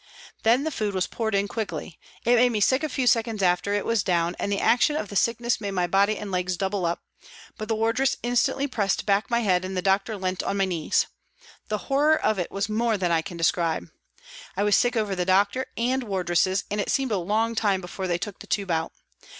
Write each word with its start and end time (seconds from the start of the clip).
Then 0.41 0.63
the 0.63 0.71
food 0.71 0.95
was 0.95 1.05
poured 1.05 1.35
in 1.35 1.47
quickly; 1.47 1.99
it 2.25 2.33
made 2.33 2.51
me 2.51 2.59
sick 2.59 2.83
a 2.83 2.89
few 2.89 3.05
seconds 3.05 3.43
after 3.43 3.75
it 3.75 3.85
was 3.85 4.01
down 4.01 4.35
and 4.39 4.51
the 4.51 4.59
action 4.59 4.95
of 4.95 5.09
the 5.09 5.15
sickness 5.15 5.61
made 5.61 5.73
my 5.75 5.85
body 5.85 6.17
and 6.17 6.31
legs 6.31 6.57
double 6.57 6.87
up, 6.87 7.03
but 7.55 7.67
the 7.67 7.75
wardresses 7.75 8.17
instantly 8.23 8.65
pressed 8.65 9.05
back 9.05 9.29
my 9.29 9.41
head 9.41 9.63
and 9.63 9.77
the 9.77 9.81
doctor 9.83 10.17
leant 10.17 10.41
on 10.41 10.57
my 10.57 10.65
knees. 10.65 11.05
The 11.67 11.77
horror 11.85 12.15
of 12.19 12.39
it 12.39 12.49
was 12.49 12.67
more 12.67 12.97
than 12.97 13.11
I 13.11 13.21
can 13.21 13.37
describe. 13.37 13.89
I 14.57 14.63
was 14.63 14.75
sick 14.75 14.97
over 14.97 15.13
the 15.15 15.23
doctor 15.23 15.67
and 15.77 16.01
wardresses, 16.01 16.63
and 16.71 16.81
it 16.81 16.89
seemed 16.89 17.11
a 17.11 17.17
long 17.19 17.53
time 17.53 17.79
before 17.79 18.07
they 18.07 18.17
took 18.17 18.39
the 18.39 18.47
tube 18.47 18.71
out. 18.71 18.93